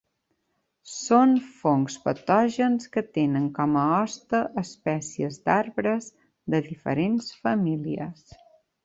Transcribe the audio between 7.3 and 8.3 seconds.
famílies.